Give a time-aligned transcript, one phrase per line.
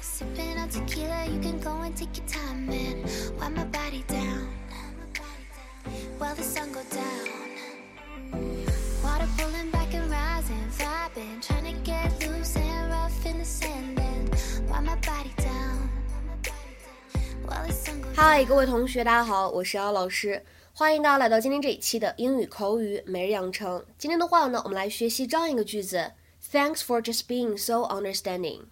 [0.00, 3.04] Sipping on tequila, you can go and take your time, man.
[3.38, 4.48] Wind my body down
[6.18, 7.28] while the sun go down.
[9.02, 13.98] Water pulling back and rising, vibing, trying to get loose and rough in the sand.
[13.98, 14.30] And
[14.70, 15.90] wind my body down
[17.44, 18.14] while the sun go down.
[18.16, 20.42] 嗨，各位同学，大家好，我是姚老师，
[20.72, 23.84] 欢迎大家来到今天这一期的英语口语每日养成。
[23.98, 26.12] 今天的话呢，我们来学习这样一个句子
[26.50, 28.62] ：Thanks for just being so understanding。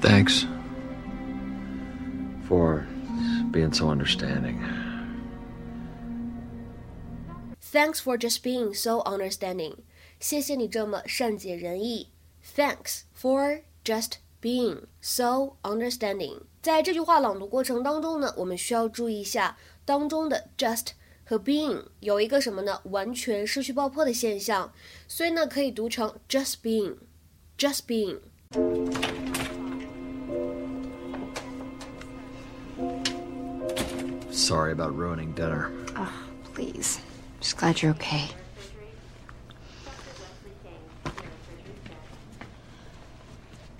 [0.00, 0.44] Thanks
[2.48, 2.84] for
[3.50, 4.58] being so understanding.
[7.60, 9.76] Thanks for just being so understanding。
[10.20, 12.08] 谢谢你这么善解人意。
[12.54, 16.42] Thanks for just being so understanding。
[16.62, 20.88] 在这句话朗读过程当中呢，我们需要注意一下当中的 just
[21.24, 22.80] 和 being 有一个什么呢？
[22.84, 24.72] 完全失去爆破的现象，
[25.08, 28.20] 所以呢可以读成 just being，just being。
[34.39, 35.69] Sorry about ruining dinner.
[35.97, 36.13] Oh,
[36.53, 37.01] please.
[37.41, 38.29] Just glad you're okay.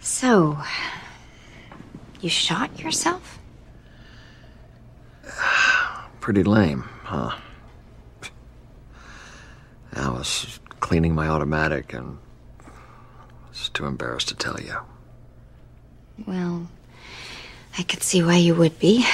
[0.00, 0.58] So,
[2.22, 3.38] you shot yourself?
[6.20, 7.36] Pretty lame, huh?
[9.92, 12.16] I was cleaning my automatic and
[13.50, 14.76] was too embarrassed to tell you.
[16.26, 16.66] Well,
[17.78, 19.04] I could see why you would be.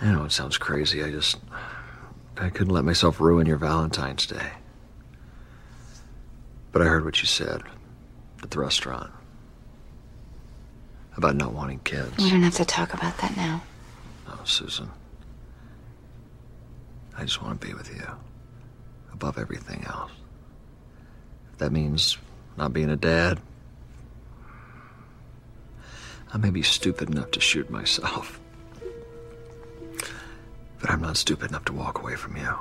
[0.00, 1.02] I know it sounds crazy.
[1.02, 1.38] I just.
[2.38, 4.50] I couldn't let myself ruin your Valentine's Day.
[6.70, 7.62] But I heard what you said
[8.42, 9.10] at the restaurant
[11.16, 12.18] about not wanting kids.
[12.18, 13.62] We don't have to talk about that now.
[14.28, 14.90] Oh, Susan.
[17.16, 18.06] I just want to be with you.
[19.14, 20.10] Above everything else.
[21.52, 22.18] If that means
[22.58, 23.40] not being a dad,
[26.34, 28.38] I may be stupid enough to shoot myself.
[30.86, 32.54] But I'm not stupid enough to walk away from you.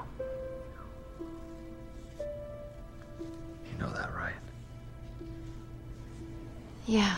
[3.71, 4.33] You know that, right?
[6.87, 7.17] Yeah.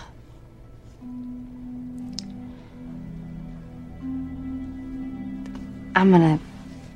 [5.95, 6.41] I'm gonna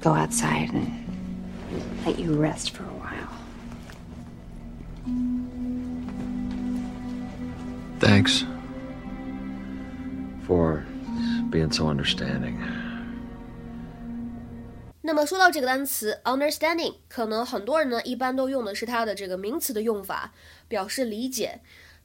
[0.02, 0.92] go outside and
[2.06, 3.30] let you rest for a while.
[8.00, 8.44] Thanks
[10.44, 10.86] for
[11.50, 12.62] being so understanding.
[15.04, 20.34] 那么说到这个单词 understanding，可能很多人呢一般都用的是它的这个名词的用法，
[20.68, 21.60] 表示理解。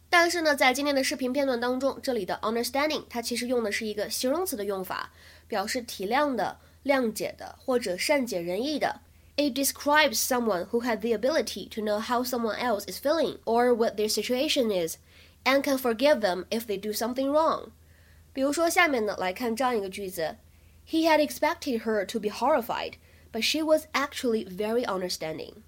[0.08, 5.12] 但是呢，在今天的视频片段当中，这里的 understanding 它其实用的是一个形容词的用法，
[5.46, 9.00] 表示体谅的、谅解的或者善解人意的。
[9.36, 13.96] It describes someone who had the ability to know how someone else is feeling or what
[13.96, 14.96] their situation is,
[15.44, 17.70] and can forgive them if they do something wrong.
[18.32, 20.36] 比如说下面呢，来看这样一个句子。
[20.85, 22.95] He had expected her to be horrified,
[23.31, 25.63] but she was actually very understanding.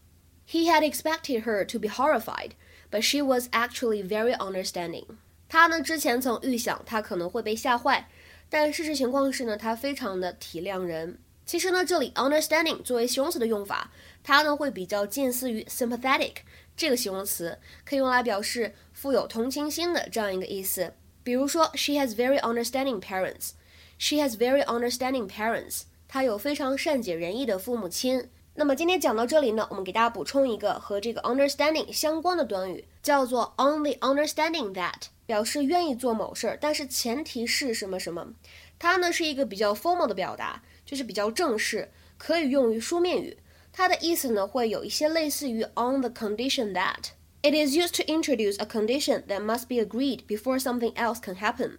[0.45, 2.51] He had expected her to be horrified,
[2.91, 5.06] but she was actually very understanding.
[5.47, 8.09] 他呢之前曾预想她可能会被吓坏，
[8.50, 11.19] 但事实情况是呢，她非常的体谅人。
[11.45, 13.91] 其实呢，这里 understanding 作为形容词的用法，
[14.23, 16.35] 它呢会比较近似于 sympathetic
[16.75, 20.94] 这个形容词，可以用来表示富有同情心的这样一个意思。
[21.23, 23.51] 比如说，She has very understanding parents.
[23.98, 25.82] She has very understanding parents.
[26.06, 28.31] 她有非常善解人意的父母亲。
[28.54, 38.34] 那么今天讲到这里呢，我们给大家补充一个和这个 understanding 相关的短语，叫做 on the understanding that，表示愿意做某事儿，但是前提是什么什么。
[38.78, 43.36] 它呢是一个比较 formal 的表达，就是比较正式，可以用于书面语。
[43.72, 47.10] 它的意思呢会有一些类似于 on the condition that。
[47.42, 51.78] It is used to introduce a condition that must be agreed before something else can happen.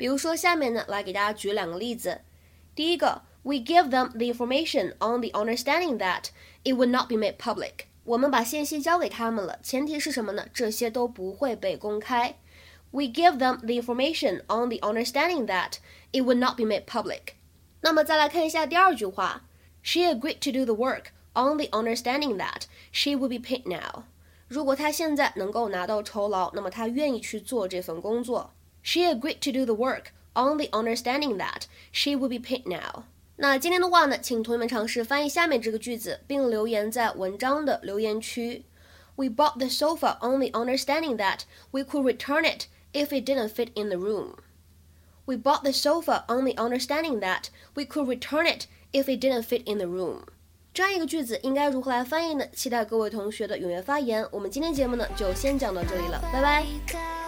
[0.00, 2.20] 比如说，下面呢来给大家举两个例子。
[2.74, 6.30] 第一个，We give them the information on the understanding that
[6.64, 7.86] it would not be made public。
[8.04, 10.46] 我们把信息交给他们了，前提是什么呢？
[10.52, 12.36] 这些都不会被公开。
[12.90, 15.78] We give them the information on the understanding that
[16.12, 17.34] it would not be made public。
[17.80, 19.42] 那么再来看一下第二句话，
[19.82, 24.04] She agreed to do the work on the understanding that she would be paid now。
[24.48, 28.52] 如果她现在能够拿到酬劳，那么她愿意去做这份工作。
[28.82, 33.04] She agreed to do the work on the understanding that she would be paid now。
[33.36, 38.64] 那今天的话呢，请同学们尝试翻译下面这个句子，并留言在文章的留言区。
[39.16, 41.40] We bought the sofa on the understanding that
[41.70, 44.36] we could return it if it didn't fit in the room.
[45.24, 49.42] We bought the sofa on the understanding that we could return it if it didn't
[49.42, 50.24] fit in the room.
[50.72, 52.46] 这样一个句子应该如何来翻译呢？
[52.52, 54.26] 期待各位同学的踊跃发言。
[54.30, 57.19] 我们今天节目呢就先讲到这里了，拜拜。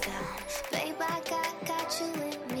[0.00, 0.24] Down.
[0.70, 2.54] Babe, I got, got you in